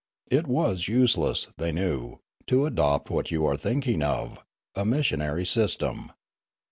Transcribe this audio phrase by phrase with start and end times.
[0.31, 2.17] It was useless, they knew,
[2.47, 4.43] to adopt what you are thinking of,
[4.75, 6.11] a missionary system.